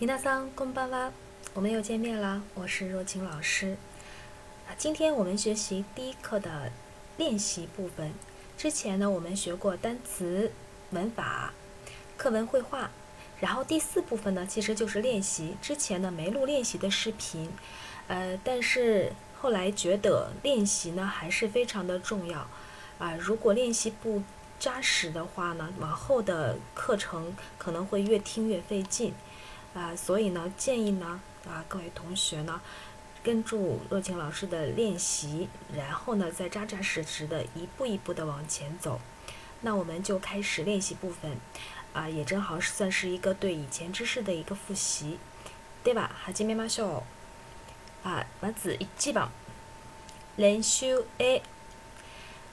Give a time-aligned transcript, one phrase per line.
[0.00, 1.10] 伊娜桑こんばんは，
[1.54, 3.76] 我们又见面了，我是若晴老师。
[4.68, 6.70] 啊，今天我们学习第一课的
[7.16, 8.12] 练习部分。
[8.58, 10.52] 之前呢，我们学过单词、
[10.90, 11.54] 文法、
[12.16, 12.90] 课文绘画，
[13.40, 15.56] 然后第四部分呢，其实就是练习。
[15.62, 17.50] 之前呢没录练习的视频，
[18.08, 22.46] 呃，但是后来觉得练习呢还是非常的重要
[22.98, 23.14] 啊。
[23.16, 24.22] 如果练习不
[24.58, 29.14] 扎实的话呢，往后的课程可能会越听越费劲。
[29.74, 32.60] 啊，所以呢，建议呢，啊，各位同学呢，
[33.24, 39.00] 跟住若晴老师的练习，然后呢，再扎扎实实的一步一步的往前走。
[39.62, 41.36] 那我们就开始练习部分，
[41.92, 45.16] 啊，也正好算是一个对以前知识的一个复習，
[45.82, 46.10] 对吧？
[46.26, 47.02] 始めましょ
[48.04, 48.08] う。
[48.08, 49.28] 啊，まず一番
[50.38, 51.42] 練習 A。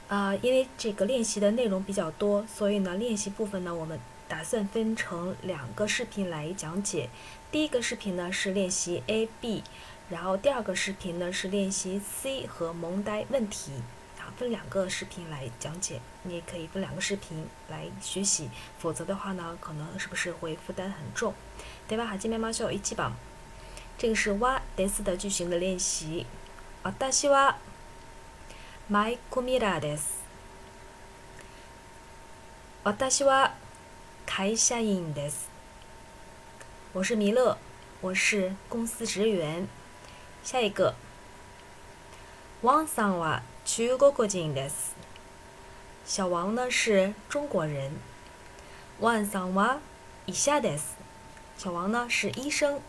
[0.08, 4.00] 啊，因为这个练习的内容比较多，所以呢，练习部分呢，我们。
[4.28, 7.10] 打算分成两个视频来讲解。
[7.52, 9.64] 第一个视频呢是练习 A、B，
[10.10, 13.71] 然后第二个视频呢是练习 C 和蒙呆问题。
[14.20, 15.99] 啊，分两个视频来讲解。
[16.24, 21.34] 你也可以分两个视频来学习，否则的话呢，可能是不是会负担很重？
[21.88, 22.05] 对吧？
[22.05, 23.13] 哈，今天马上一起吧。
[23.98, 26.26] 这个是哇德斯的句型的练习。
[26.84, 27.55] 私は
[28.90, 30.21] マイコミラです。
[34.26, 35.49] 私は开下音です。
[36.94, 37.57] 我是弥勒，
[38.02, 39.68] 我是公司职员。
[40.44, 40.96] 下一个，
[42.62, 44.96] 王さんは中国人です。
[46.05, 47.91] 小王呢是中国人。
[48.99, 49.80] 王さんは
[50.26, 50.98] 医者です。
[51.57, 52.80] 小王呢是医生。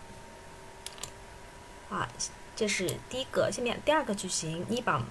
[1.90, 2.08] 啊，
[2.56, 3.50] 这是第一个。
[3.50, 5.04] 下面第二个句型，二番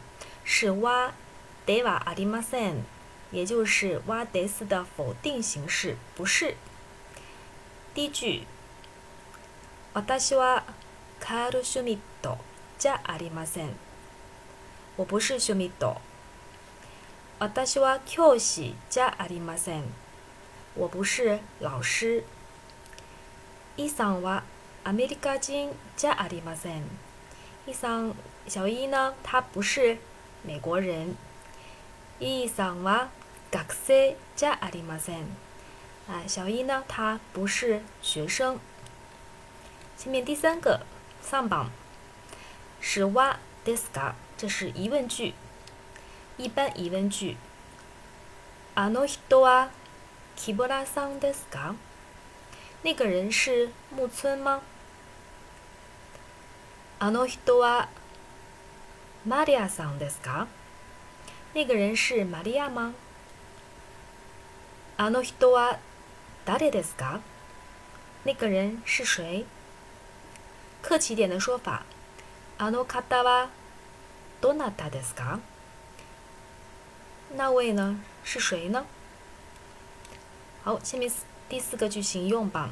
[0.44, 1.12] 是は
[1.66, 2.86] ではありません。
[3.32, 6.56] 也就是哇德斯的否定形式，不是。
[7.94, 8.44] 第一句，
[9.94, 10.64] 私は
[11.20, 12.38] カルシュミット
[12.78, 13.70] じゃありません。
[14.98, 16.02] 我不是シュミット。
[17.40, 19.84] 私は教師じゃありません。
[20.76, 22.24] 我不是老师。
[23.78, 24.44] イさんは
[24.84, 26.84] アメリカ人じゃありません。
[27.68, 28.16] イさん、
[28.48, 29.98] 小一呢，他不是
[30.46, 31.16] 美国人。
[32.20, 33.10] イさんは
[33.52, 35.26] 学生じゃありません。
[36.08, 38.60] 啊，小一呢，他不是学生。
[39.98, 40.82] 下面第三个
[41.22, 41.70] 上榜
[42.80, 45.34] 是哇 deska，这是疑问句，
[46.38, 47.38] 一般疑问句。
[48.74, 49.70] あの人は
[50.36, 51.76] 木村さんですか？
[52.84, 54.62] 那个人是木村吗？
[57.00, 57.90] あの人は
[59.26, 60.48] マリアさんですか？
[61.54, 62.94] 那个人是玛利亚吗？
[64.98, 65.80] あの人は
[66.46, 67.20] 誰ですか？
[68.24, 69.46] 那个人是谁？
[70.82, 71.84] 客气点的说法，
[72.58, 73.50] あの方は
[74.42, 75.40] どなたですか？
[77.36, 78.86] 那位呢是谁呢？
[80.64, 81.12] 好，下面
[81.50, 82.72] 第四个句型用吧。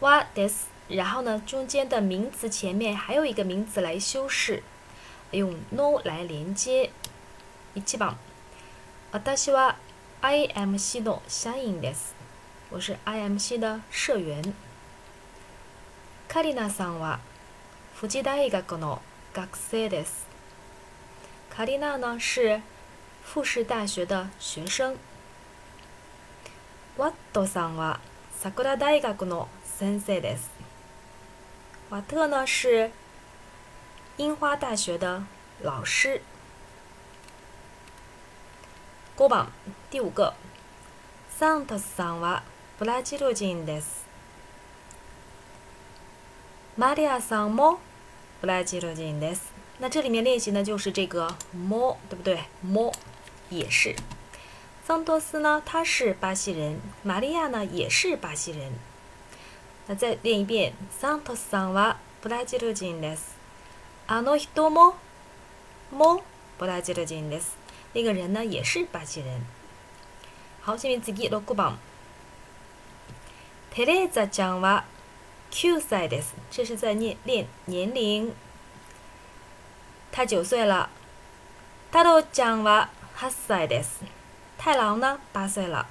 [0.00, 4.62] わです，然后呢，中间的名词前面还有一个名词来修饰，
[5.31, 6.89] 用 no 来连接。
[7.75, 8.17] 一番、
[9.11, 9.77] 私は
[10.21, 12.15] IMC の社員です。
[12.71, 14.53] 我是 IMC 的社员。
[16.27, 17.19] カリナさんは
[17.99, 19.01] 富士大学の
[19.33, 20.27] 学生です。
[21.49, 22.61] カリナ呢是
[23.23, 24.95] 富士大学的学生。
[26.97, 27.99] ワットさんは
[28.39, 30.49] 桜大学の先生です。
[31.89, 32.91] 瓦特呢是
[34.16, 35.24] 樱花大学的
[35.62, 36.22] 老师。
[39.16, 39.46] 五番
[39.90, 40.34] 第五个，
[41.30, 42.42] サントスさんは
[42.78, 44.04] ブラジル人です。
[46.76, 47.78] マリアさんも
[48.40, 49.52] ブラジル人です。
[49.78, 52.38] 那这里面练习呢，就是这个も，对不对？
[52.64, 52.92] も
[53.50, 53.94] 也是。
[54.84, 58.72] 桑托斯呢，他是巴西人；玛利亚呢，也是巴西人。
[59.86, 63.35] 那再练一遍，サントスさんはブラジル人です。
[64.09, 64.95] あの人も
[65.91, 66.23] も
[66.57, 67.57] ブラジル人です。
[67.93, 69.41] 那个人呢也是巴西人。
[70.61, 71.77] 好，下面次六番。
[73.71, 74.85] テレーザちゃんは
[75.51, 76.35] 九歳です。
[76.49, 78.33] 这是在念练年龄。
[80.11, 80.89] 他九岁了。
[81.91, 84.03] 太郎ちゃんは八歳です。
[84.57, 85.19] 太郎呢？
[85.33, 85.85] 八岁了。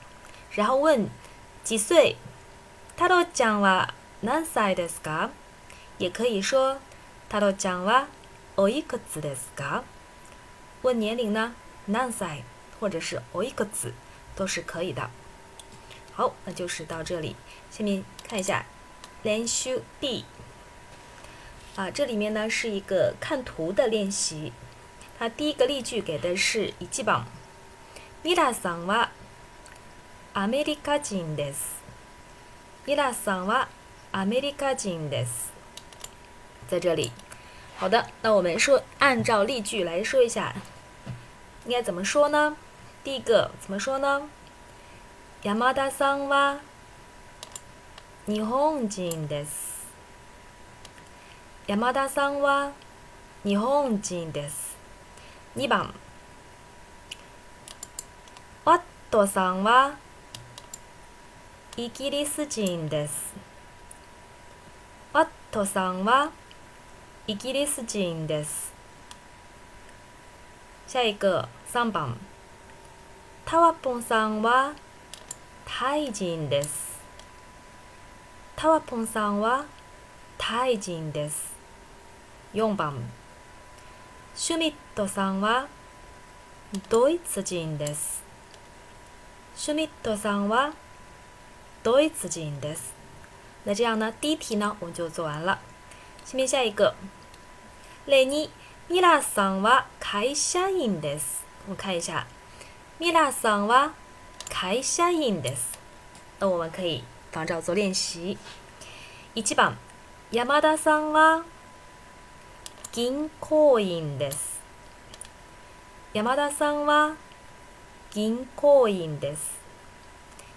[0.55, 1.11] 然后问
[1.65, 2.17] 几岁？
[2.97, 3.93] 太郎ちゃんは
[4.23, 5.29] 何歳ですか？
[5.99, 6.79] 也可以说
[7.30, 8.08] 太郎ちゃんは
[8.58, 9.84] おいくつですか？
[10.84, 11.54] 问年龄呢？
[11.88, 12.44] 何歳
[12.80, 13.94] 或者是おいくつ
[14.36, 15.10] 都是可以的。
[16.14, 17.36] 好，那就是到这里。
[17.72, 18.66] 下面看一下
[19.24, 20.26] 练習 B。
[21.76, 24.52] 啊，这里面呢是一个看图的练习。
[25.18, 27.26] 它第一个例句给的是一番。
[28.24, 29.10] 皆さんは
[30.34, 31.82] アメリカ人です。
[32.86, 33.68] 皆さんは
[34.12, 35.52] アメリカ人です。
[36.68, 37.12] 在这里。
[37.78, 40.54] 好的，那我们说按照例句来说一下，
[41.66, 42.56] 应该怎么说呢？
[43.04, 44.30] 第一个怎么说呢？
[45.44, 46.60] 山田さんは
[48.28, 49.88] 日本人です。
[51.68, 52.74] 山田さんは
[53.44, 54.78] 日本人です。
[55.58, 55.92] 2番
[58.64, 59.96] ワットさんは
[61.78, 63.34] イギリス人です。
[65.14, 66.30] ワットさんは
[67.29, 68.73] イギリス人です。
[70.87, 72.17] 下一个3番
[73.45, 74.75] タワポンさんは
[75.65, 77.01] タイ人です。
[78.55, 79.65] タワポンさんは
[80.39, 81.57] タイ人です。
[82.55, 82.95] 4番
[84.37, 85.67] シュミットさんは
[86.89, 88.23] ドイツ人です。
[89.57, 90.73] シュミットさんは
[91.83, 92.95] ドイツ人です。
[93.65, 95.59] 那这样呢，第一题呢我们就做完了。
[96.27, 96.93] 下面下一个。
[98.07, 98.51] 例二、
[98.89, 101.45] ミラさんは会社員です。
[101.69, 102.25] 我们看一下，
[102.99, 103.93] ミラさんは
[104.51, 105.79] 会社員です。
[106.41, 108.37] 那我们可以仿照做练习。
[109.37, 109.79] 一番、
[110.33, 111.45] 山田さんは
[112.91, 114.61] 銀行員です。
[116.13, 117.15] 山田さんは
[118.11, 119.61] 銀行員です。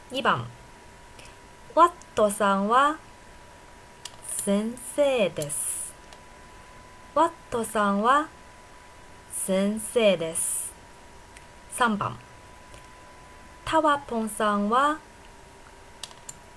[0.10, 0.48] 二番、
[1.76, 2.98] ワットさんは
[4.46, 5.94] 先生です。
[7.14, 8.30] ワットさんは
[9.34, 10.72] 先生です。
[11.76, 12.18] 3番
[13.66, 14.98] タワポンさんは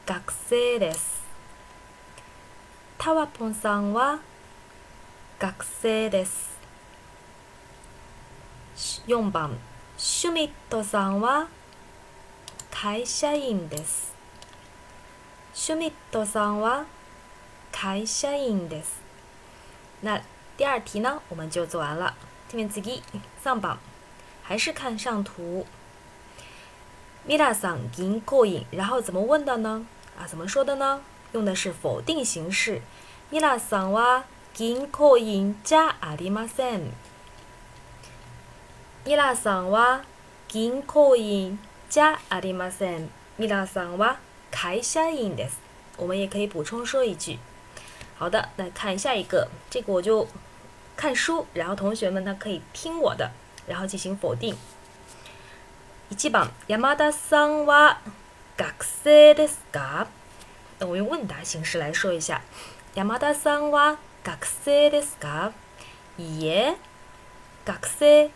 [0.06, 1.24] 学生です。
[2.98, 4.20] タワポンさんは
[5.40, 6.56] 学生です。
[9.08, 9.58] 4番
[9.98, 11.48] シュミットさんは
[12.70, 14.14] 会社員です。
[15.52, 16.84] シュミットさんは
[17.71, 19.01] 会社員です。
[20.01, 20.21] 那
[20.57, 22.15] 第二题呢，我们就做完了。
[22.49, 22.81] 下面次
[23.43, 23.77] 上榜，
[24.43, 25.65] 还是看上图。
[27.25, 29.85] 米拉桑银行員，然后怎么问的呢？
[30.17, 31.01] 啊，怎么说的呢？
[31.33, 32.81] 用的是否定形式。
[33.29, 34.23] 米拉桑は
[34.55, 36.91] 銀行員じゃありません。
[39.03, 40.03] 米拉桑は
[40.47, 41.59] 銀行員
[41.89, 43.09] じゃありません。
[43.37, 44.17] 米拉桑は
[44.49, 45.57] 会社員です。
[45.97, 47.37] 我们也可以补充说一句。
[48.21, 50.27] 好的，那看下一个，这个我就。
[50.99, 53.29] 看书，然后同学们呢可以听我的，
[53.67, 54.55] 然后进行否定。
[56.09, 57.97] 一番山田さんは
[58.57, 60.07] 学生ですか？
[60.79, 62.41] 那我用问答形式来说一下。
[62.95, 65.51] 山田さんは学生ですか？
[66.17, 66.77] いいえ、
[67.63, 68.31] 学生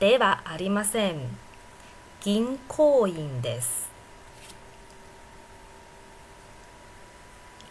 [0.00, 1.36] ではありません。
[2.22, 3.89] 銀行員です。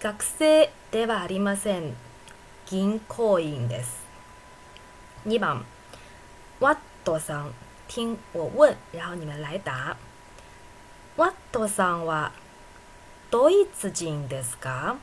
[0.03, 1.95] 学生ではありません。
[2.65, 4.03] 銀行員です。
[5.27, 5.67] 二番，
[6.59, 7.53] ワットさん，
[7.87, 9.99] 听我问，然后你们来答。
[11.19, 12.33] ワットさんは
[13.31, 14.97] ドイツ人ですか？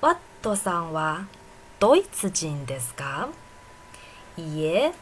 [0.00, 1.28] ワットさんは
[1.78, 3.28] ドイツ人ですか？
[4.36, 4.92] いいえ、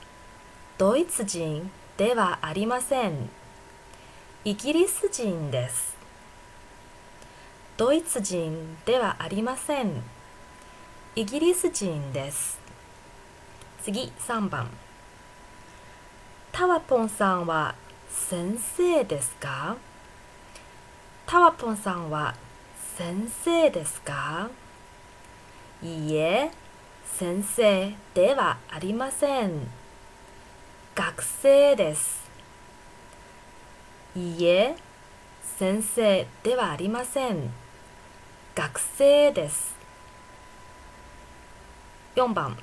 [0.76, 3.30] ドイツ人ではありません。
[4.44, 5.96] イギリス人です。
[7.78, 10.02] ドイツ人ではありません。
[11.14, 12.58] イギリス人です。
[13.84, 14.68] 次3番
[16.50, 17.76] タワポンさんは
[18.10, 19.76] 先生ですか？
[21.24, 22.34] タワポンさんは
[22.96, 24.50] 先生ですか？
[25.80, 26.50] いいえ、
[27.14, 29.52] 先生ではありません。
[30.96, 32.28] 学生です。
[34.16, 34.74] いいえ、
[35.60, 37.67] 先生ではありません。
[38.58, 39.76] 学生です。
[42.16, 42.58] 4番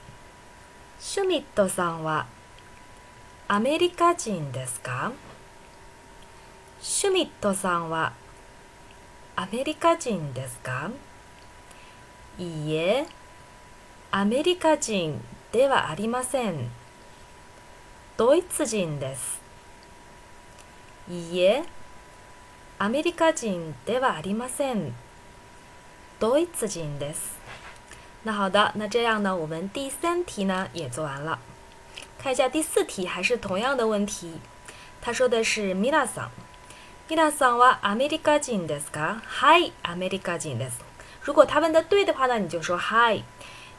[1.00, 2.25] シュミットさんは
[3.48, 5.14] アメリカ人ですか？
[6.82, 8.12] シュミットさんは
[9.38, 10.92] アメリカ人ですか？
[12.38, 13.08] いいえ、
[14.12, 15.24] アメリカ人
[15.54, 16.70] ではありません。
[18.18, 19.40] ドイツ人です。
[21.10, 21.64] いいえ、
[22.80, 24.94] アメリカ人ではありません。
[26.19, 27.38] ドイツ人です。
[28.25, 31.38] 那好的，那这样呢，我们第三题呢也做完了。
[32.23, 34.35] 看一下第四题，还是同样的问题。
[35.00, 36.31] 他说的是皆さん。
[37.09, 39.21] 皆さんはアメリカ人ですか？
[39.25, 40.81] はい、アメリカ人です。
[41.23, 43.23] 如果他问的对的话呢，你就说 Hi。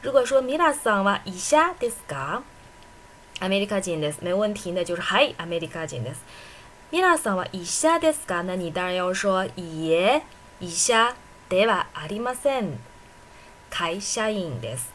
[0.02, 2.42] 如果说米拉桑哇以下ですか？
[3.40, 6.22] アメリカ人です，没问题，那就是 Hi，アメリカ人です。
[6.90, 8.42] 米拉桑は以下ですか？
[8.42, 10.22] 那你当然要说いいえ、
[10.60, 11.14] 以下
[11.49, 12.77] ではありません。
[13.69, 14.91] 会社員です。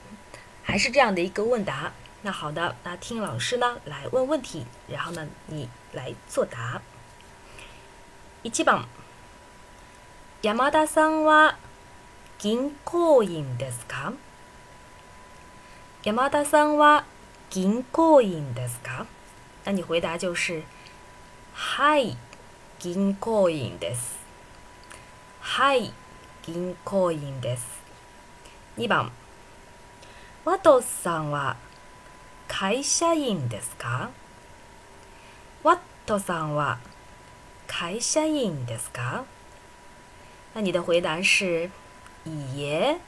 [0.62, 1.92] 还是这样的一个问答。
[2.23, 6.82] 那好的，那听老师呢来问问题，然后呢你来作答。
[8.42, 8.85] 一番。
[10.42, 11.56] 山田さんは
[12.38, 14.12] 銀行員ですか
[16.02, 17.04] 山田さんは
[17.49, 19.06] 銀行員ですか
[19.64, 20.62] 那你回答就是
[21.54, 22.16] はい、
[22.80, 24.18] 銀行員です。
[25.40, 25.92] はい、
[26.44, 27.80] 銀行員です。
[28.76, 29.12] 2番
[30.44, 31.56] ワトさんは
[32.49, 34.11] 会社員ですか？
[35.62, 36.80] ワットさんは
[37.68, 39.22] 会社員ですか？
[40.52, 41.70] 那你的回答是
[42.26, 42.99] いいえ、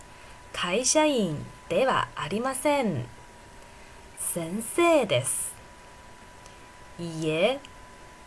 [0.52, 3.04] 会社員ではありません。
[4.16, 5.52] 先生です。
[7.00, 7.58] いいえ、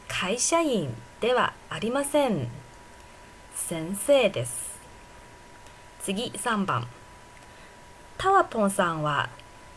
[0.09, 2.49] 会社員ではありません。
[3.55, 4.66] 先生です。
[6.07, 6.87] 次、3番。
[8.17, 9.27] タワポンさんは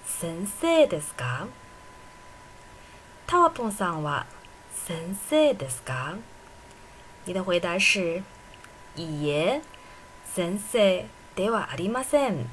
[0.06, 1.48] 先生ですか？
[3.26, 4.26] タワポンさんは
[4.72, 6.14] 先生ですか？
[7.26, 8.22] 你的回答是
[8.94, 9.60] いいえ、
[10.24, 12.48] 先生ではありません。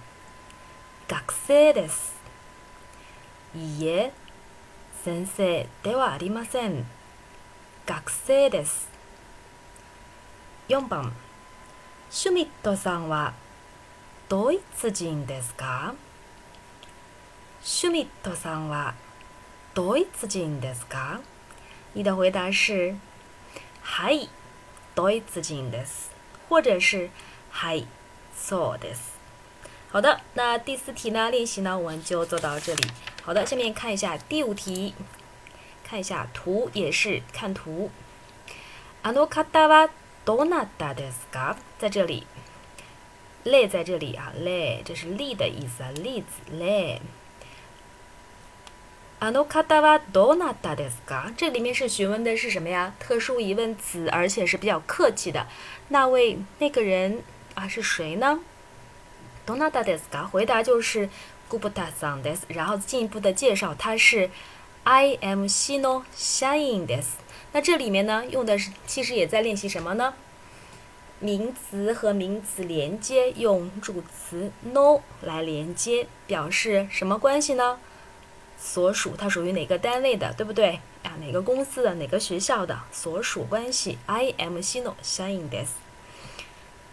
[1.08, 2.16] 学生です。
[3.56, 4.12] いいえ、
[5.04, 6.84] 先生ではありません。
[7.86, 8.90] 学生です。
[10.68, 11.14] 4番、
[12.10, 13.34] シュミットさんは
[14.30, 15.94] ドイツ人ですか？
[17.64, 18.94] シュミットさんは
[19.74, 21.22] ドイツ人ですか？
[21.94, 22.96] 你的回答是
[23.82, 24.28] はい、
[24.96, 26.12] ドイツ人です。
[26.50, 27.10] 或者是
[27.50, 27.88] はい、
[28.36, 29.18] そうです。
[29.94, 31.32] 好的，那第四题呢？
[31.32, 32.84] 练习呢，我们就做到这里。
[33.24, 34.94] 好的，下面看一下第五题，
[35.86, 37.90] 看一下图，也是看图。
[39.04, 39.90] あの方は
[40.26, 41.56] どなたですか？
[41.80, 42.28] 在这里，
[43.47, 47.01] 例在这里啊，例这是例的意思啊，例子例。
[49.19, 51.33] あの方はどなたですか？
[51.37, 52.93] 这里面是询问的是什么呀？
[52.99, 55.47] 特殊疑问词，而且是比较客气的。
[55.89, 57.23] 那位那个人
[57.55, 58.41] 啊是谁呢？
[59.47, 60.27] どなたですか？
[60.27, 61.09] 回答就是
[61.49, 62.43] 古布タさんです。
[62.49, 64.29] 然后进一步的介绍，他是
[64.85, 67.19] IMC の社員です。
[67.53, 70.15] 那这里面呢，用的是其实也在练习什么呢？
[71.21, 77.79] 名词和名词连接，用助词 no 来连接，表示什么关系呢？
[78.59, 80.81] 所属，它属于哪个单位的，对不对？
[81.03, 82.79] 啊，哪个公司的，哪个学校的？
[82.93, 85.75] 所属关系，IMC の社員です。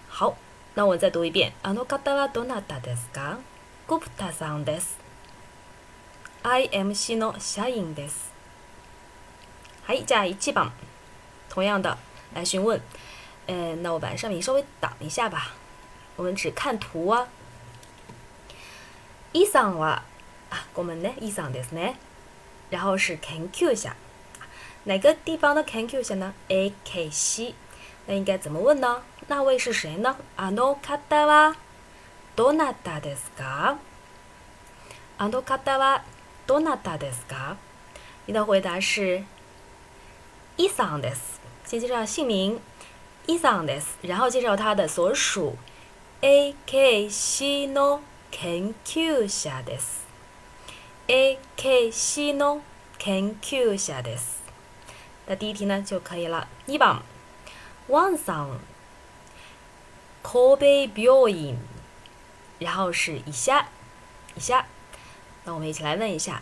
[0.09, 0.35] 好。
[0.75, 1.51] 那我再读一遍。
[1.63, 3.39] あの方はどなたですか？
[3.87, 4.97] コプタさんです。
[6.43, 8.31] IMC の社員です。
[9.83, 10.71] はい、じゃあ一番，
[11.49, 11.97] 同样的
[12.33, 12.79] 来询问。
[13.47, 15.55] 嗯，那我把上面稍微挡一下吧。
[16.15, 17.27] 我们只看图啊。
[19.33, 20.01] イさんは
[20.49, 21.95] 啊，我们呢イさんですね。
[22.69, 23.91] 然后是研究者，
[24.83, 26.33] 哪个地方的研究者呢？
[26.49, 27.55] A K C。
[28.05, 29.03] 那应该怎么问呢？
[29.27, 30.15] 那位是谁呢？
[30.35, 31.55] あの方は
[32.35, 33.77] どなたですか？
[35.17, 36.03] あの方は
[36.47, 37.55] どなたですか？
[38.25, 39.23] 你的回答是
[40.57, 41.39] イさんです。
[41.65, 42.59] 先介绍姓名
[43.27, 45.55] イさんです，然后介绍他的所属
[46.21, 50.05] AKC の研究者です。
[51.07, 52.61] AKC の
[52.97, 54.41] 研究者です。
[55.27, 56.47] 那第一题呢就可以了。
[56.67, 57.01] 2番。
[57.87, 58.59] ワンさん、
[60.21, 61.57] 神戸病院，
[62.59, 63.65] 然后是以下，
[64.35, 64.67] 以下。
[65.45, 66.41] 那我们一起来问一下，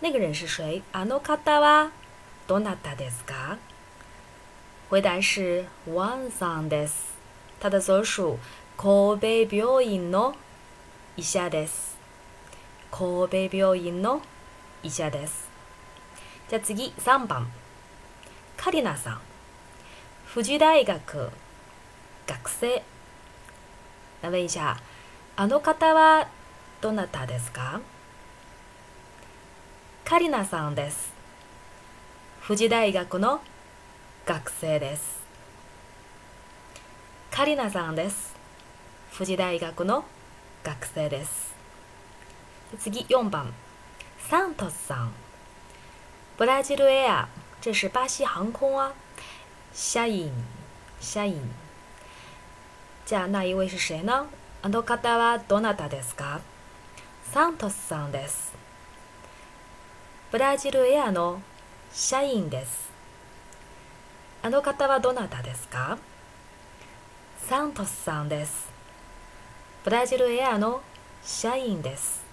[0.00, 0.82] 那个人是谁？
[0.92, 1.90] あの方は
[2.48, 3.58] どなたですか？
[4.89, 7.17] 回答是ワンさんです。
[7.59, 8.37] 他的所属
[8.77, 10.35] 神戸病院の
[11.17, 11.97] 医者です。
[12.91, 14.21] 神戸病院の
[14.83, 15.49] 医者です。
[16.47, 17.47] じゃあ次3番、
[18.55, 19.21] カリナさん。
[20.31, 21.29] 富士大学
[22.27, 22.83] 学生
[24.21, 24.79] 那问一下
[25.35, 26.27] あの方は
[26.81, 27.81] どなたですか？
[30.05, 31.13] カリナさんです
[32.45, 33.41] 富士大学の
[34.25, 35.21] 学生です。
[37.29, 38.33] カリナさんです。
[39.13, 40.05] 富士大学の
[40.63, 41.53] 学生です。
[42.79, 43.53] 次4番。
[44.29, 45.11] サントスさん。
[46.37, 47.27] ブラジルエア。
[47.59, 48.93] 这是巴西航空啊。
[49.73, 50.31] 夏颖，
[51.01, 51.41] 夏颖，
[53.05, 54.27] 这样那一位是谁呢？
[54.61, 56.39] あの方はどなたですか？
[57.33, 58.53] サントスさんです。
[60.31, 61.41] ブラジルエアの
[61.91, 62.92] 社員です。
[64.45, 65.97] あの方はどなたですか？
[67.47, 68.67] サントスさんです。
[69.85, 70.81] ブラジルエアの
[71.23, 72.25] 社員です。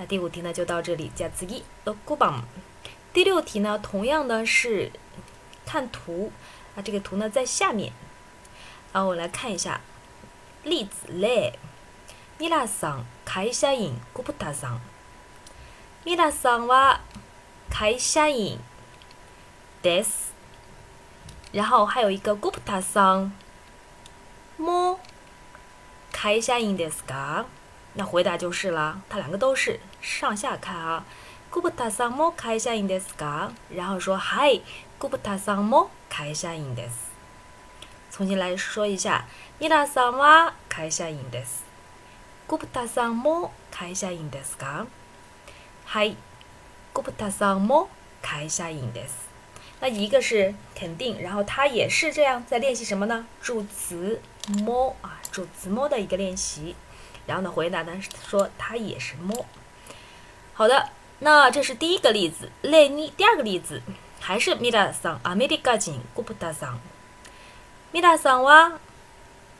[0.00, 1.12] 那第五题呢就到这里。
[1.14, 2.42] じゃ次6番。
[3.12, 4.90] 第六题呢，同样呢是
[5.64, 6.32] 看图
[6.74, 7.92] 啊，这个图呢在下面。
[8.92, 9.80] 然后我来看一下
[10.64, 11.52] 例子例。
[12.36, 14.80] 皆さん会社員コプタさん。
[16.04, 17.00] 皆さんは
[17.70, 18.58] 会社員
[19.82, 20.25] です。
[21.56, 23.32] 然后还有一个コプタさん
[24.58, 24.98] も
[26.12, 27.46] 开下音ですか？
[27.94, 31.06] 那回答就是了，它两个都是上下看啊。
[31.50, 33.52] 古布塔桑も开下音ですか？
[33.74, 34.60] 然后说嗨，
[34.98, 37.10] 古布塔桑も开下音です。
[38.10, 39.22] 重新来说一下，
[39.58, 41.64] 皆さんは开下音です。
[42.46, 44.84] 古布塔桑も开下音ですか？
[45.86, 46.16] 嗨，
[46.92, 47.88] 古布塔桑も
[48.20, 49.25] 开下音です。
[49.85, 53.25] 那一个是肯定，然后它也是这样在练习什么呢？
[53.41, 54.21] 助词
[54.63, 56.75] 么啊，助词么的一个练习。
[57.27, 57.93] 然后呢，回答呢
[58.27, 59.45] 说它也是么。
[60.53, 60.89] 好的，
[61.19, 62.51] 那这是第一个例子。
[62.61, 63.81] 例二，第二个例子
[64.19, 66.79] 还是米拉桑アメリカ人古普タさん。
[67.91, 68.79] 米拉桑は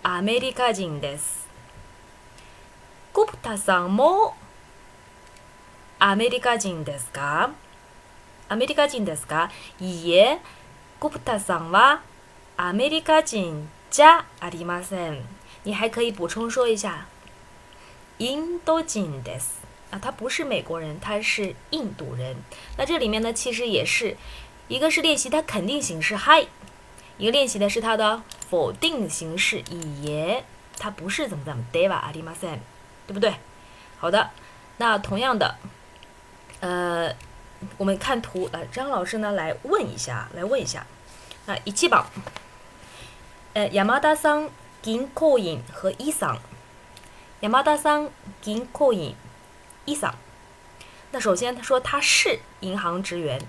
[0.03, 1.47] アメリカ人です。
[3.13, 4.35] 古普タさんも
[5.99, 7.51] アメリカ人ですか？
[8.49, 10.39] アメリカ人ですかいいえ、
[10.99, 12.01] 古普タさんは
[12.57, 15.21] アメリカ人じゃありません。
[15.63, 17.05] 你还可以补充说一下，
[18.17, 19.61] 印度人です。
[19.89, 22.35] 啊，他不是美国人，他是印度人。
[22.77, 24.17] 那这里面呢，其实也是
[24.67, 26.47] 一个是练习它肯定形式 hi，
[27.17, 30.43] 一个练习的是它的否定形式いいえ。
[30.77, 32.59] 它不是怎么怎么ではありません，
[33.07, 33.35] 对不对？
[33.99, 34.31] 好的，
[34.77, 35.55] 那同样的，
[36.59, 37.15] 呃。
[37.77, 40.85] 我们看图，呃，张老师呢来问一下，来问一下，
[41.45, 42.05] 啊，一七榜，
[43.53, 44.49] 呃，山田桑
[44.83, 46.39] 銀行員和伊桑，
[47.39, 48.09] 山田桑
[48.43, 49.15] 銀行員
[49.85, 50.15] 伊桑。
[51.11, 53.41] 那首先他说他是银行职員，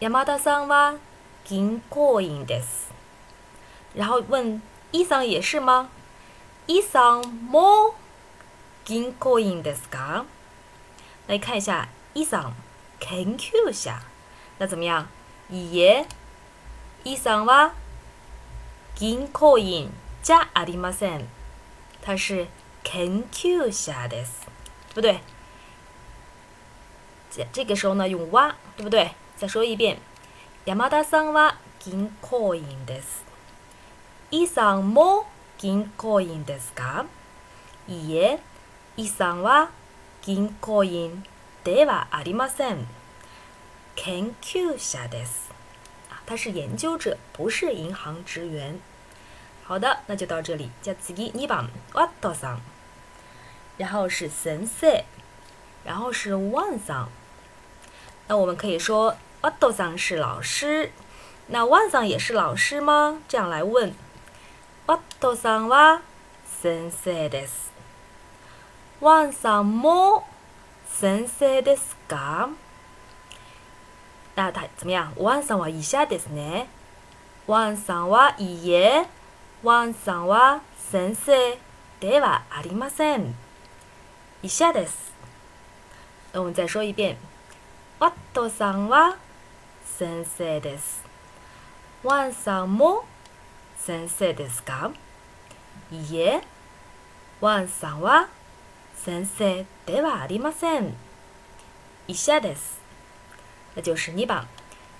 [0.00, 0.98] 山田桑は
[1.48, 2.90] 銀行員です。
[3.94, 5.90] 然后问伊桑也是吗？
[6.66, 7.94] 伊桑も
[8.86, 10.24] 銀行員ですか？
[11.28, 12.52] 来看一下伊桑。
[12.99, 13.99] 研究者，
[14.59, 15.05] 那怎么样？
[15.49, 16.05] いいえ、
[17.03, 17.73] イさんは
[18.95, 19.89] 銀行員
[20.23, 21.25] じゃありません。
[22.01, 22.47] 他是
[22.83, 24.47] 研究者です，
[24.93, 25.19] 对不对？
[27.29, 29.11] 这这个时候呢，用は，对不对？
[29.35, 29.97] 再说一遍，
[30.65, 33.23] 山田さんは銀行員です。
[34.31, 37.05] イさんも銀行員ですか？
[37.87, 38.39] いいえ、
[38.97, 39.69] イさんは
[40.21, 41.23] 銀行員。
[41.66, 42.86] ではありません。
[43.94, 45.50] 研究者です。
[46.10, 48.80] 啊，他是研究者，不是银行职员。
[49.64, 50.70] 好的，那就到这里。
[50.82, 52.58] じゃ次2番、ワットさん。
[53.78, 55.04] 然后是先生，
[55.84, 57.08] 然后是ワンさん。
[58.28, 60.90] 那我们可以说ワットさん是老师，
[61.50, 63.20] 那ワンさん也是老师吗？
[63.28, 63.94] 这样来问。
[64.86, 66.00] ワットさんは
[66.44, 67.70] 先生です。
[69.00, 70.24] ワンさんも
[70.99, 72.49] 先生ですか？
[74.35, 75.13] 那他怎么样？
[75.15, 76.67] ワンさんは医者ですね。
[77.45, 79.05] ワンさんはいいえ。
[79.61, 81.59] ワンさんは先生
[81.99, 83.35] ではありません。
[84.41, 85.13] 以下です。
[86.33, 87.15] 那我们再说一遍。
[87.99, 89.17] ワットさんは
[89.85, 91.03] 先生です。
[92.03, 93.05] ワンさんも
[93.77, 94.91] 先生ですか？
[95.91, 96.41] いいえ。
[97.39, 98.29] ワンさんは
[99.03, 100.93] 先生ではありません。
[102.07, 102.81] 以下です。
[103.75, 104.47] 那就是2番。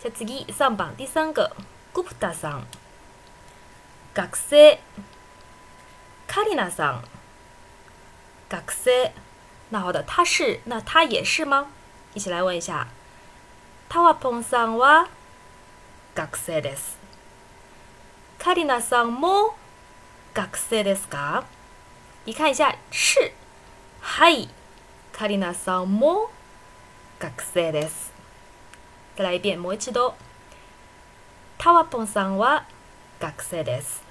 [0.01, 1.55] じゃ次3番第三个
[1.93, 2.67] グプタさん。
[4.13, 4.79] 学生。
[6.27, 7.03] カリナさん。
[8.49, 9.11] 学生。
[9.71, 11.67] 那好的，他是，那他也是吗？
[12.13, 12.87] 一起来问一下。
[13.89, 15.09] タワポンさんは
[16.15, 16.97] 学生です。
[18.39, 19.55] カリナさんも
[20.33, 21.43] 学生ですか？
[22.25, 23.33] 你看一下是。
[24.09, 24.49] はい、
[25.11, 26.31] カリナさんも
[27.19, 28.11] 学生です。
[29.15, 30.15] 再来一遍、もう一度。
[31.59, 32.65] タワポンさんは
[33.19, 34.01] 学生です。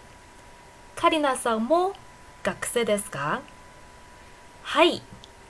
[0.94, 1.92] カリナさんも
[2.44, 3.40] 学生ですか？
[4.62, 5.02] はい、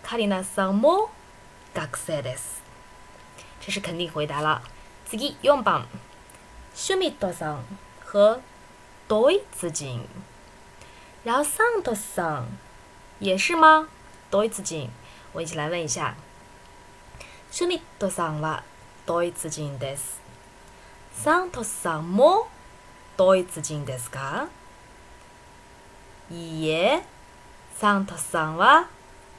[0.03, 1.11] カリナさんも
[1.75, 2.63] 学生です。
[3.61, 4.63] 这是肯定回答了。
[5.05, 5.87] 次、4番。
[6.73, 7.65] シュミットさん
[8.11, 8.39] 和
[9.07, 10.09] ドイツ人。
[11.25, 12.59] 然后サントさん
[13.21, 13.89] 也是吗？
[14.31, 14.91] ドイツ人，
[15.33, 16.15] 我一起来问一下。
[17.51, 18.65] シュミットさんは
[19.07, 19.79] ドイツ人。
[19.79, 20.21] です。
[21.15, 22.49] サントスさんも
[23.17, 23.85] ドイツ人。
[23.85, 24.49] ですか
[26.31, 27.05] いいえ、
[27.77, 28.89] サントスさんは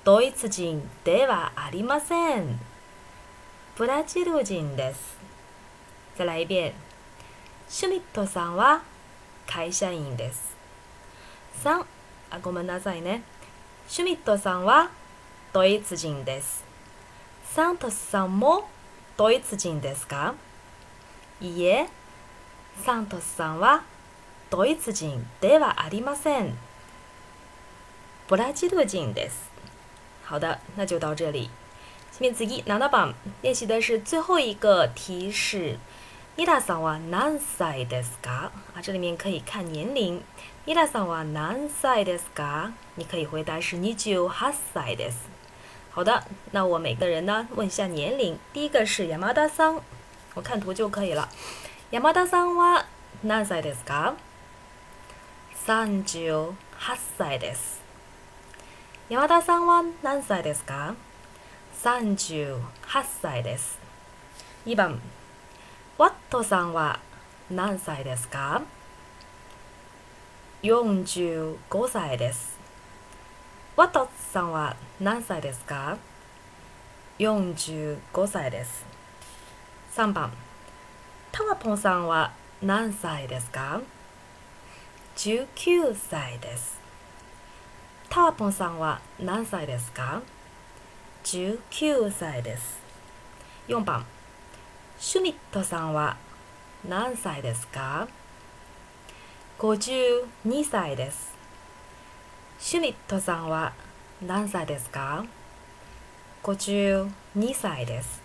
[0.06, 0.90] ドイツ人。
[1.04, 2.58] ではありません。
[3.76, 4.76] ブラジル人。
[4.78, 5.18] です。
[6.18, 6.74] 再来一遍。
[7.68, 8.82] シュミットさんは
[9.46, 10.56] 会社員です。
[11.62, 11.86] 三、
[12.30, 13.22] あ、ごめんなさいね。
[13.90, 14.90] シュミットさんは
[15.54, 16.66] ドイツ人です。
[17.46, 18.68] サントスさんも
[19.16, 20.34] ドイツ人ですか？
[21.40, 21.88] いいえ、
[22.84, 23.84] サントスさんは
[24.50, 26.58] ドイツ人ではありません。
[28.28, 29.50] ブラジル人です。
[30.26, 31.50] 好的，那就到这里。
[32.12, 35.80] 下面次7番练习的是最后一个提示。
[36.36, 38.52] 伊达桑は何歳ですか？
[38.76, 40.22] 啊，这里面可以看年龄。
[40.70, 42.74] 伊达桑は何歳ですか？
[42.98, 45.30] 你可以回答是二十八歳です。
[45.92, 48.38] 好的，那我每个人呢问一下年龄。
[48.52, 49.82] 第一个是山田桑，
[50.34, 51.30] 我看图就可以了。
[51.90, 52.84] 山田桑は
[53.24, 54.16] 何歳ですか？
[55.54, 57.80] 三十八歳です。
[59.08, 60.96] 山田さんは何歳ですか？
[61.82, 63.80] 三十八歳です。
[64.66, 65.00] 2番
[65.98, 67.00] ワットさんは
[67.50, 68.64] 何歳ですか？
[70.64, 72.58] ?45 歳です。
[73.76, 75.98] ワットさんは何歳ですか
[77.20, 78.86] ?45 歳です。
[79.96, 80.32] 3番
[81.32, 83.82] タワポンさんは何歳ですか
[85.16, 86.80] ?19 歳です。
[88.10, 90.22] タワポンさんは何歳ですか
[91.24, 92.80] ?19 歳です。
[93.68, 94.06] 4番
[94.98, 96.18] シュミットさんは
[96.88, 98.08] 何歳ですか？
[99.59, 101.33] ?52 歳です。
[102.59, 103.73] シュミットさんは
[104.21, 105.25] 何歳ですか
[106.43, 107.11] ?52
[107.55, 108.21] 歳です。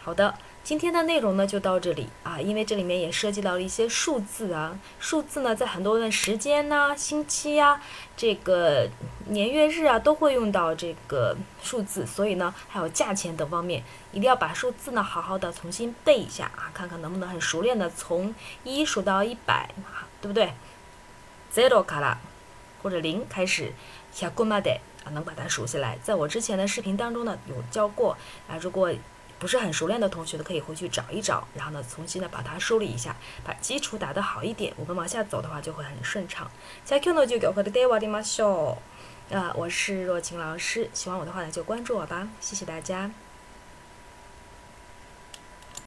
[0.00, 0.34] 好的。
[0.62, 7.80] 今天的内容呢就到这里啊，因为这里面也涉及到了一些数字啊，数字呢在很多的时间呐、星期呀、
[8.14, 8.86] 这个
[9.28, 19.70] 年月日啊都会用到这个数字，所以呢还有价钱等方面，一定要把数字呢好好的重新背一下啊，看看能不能很熟练的从一数到一百，
[20.25, 20.51] 对不对
[21.53, 22.17] ？zero 卡拉
[22.81, 23.71] 或者零开始，
[24.11, 24.71] 下过嘛的
[25.03, 25.99] 啊，能把它数下来。
[26.01, 28.17] 在我之前的视频当中呢有教过
[28.49, 28.91] 啊，如果。
[29.37, 36.49] 不是很熟练的同学呢，可以回去找一找，然后呢，重新的把它梳理一下，把基础打得好一点，我们往下走的话就会很顺畅。
[36.85, 38.77] 下 Q 呢就给我的 day 瓦迪马秀，
[39.29, 43.11] 啊，我是若晴老师，喜欢我的话呢就关注我吧，谢谢大家。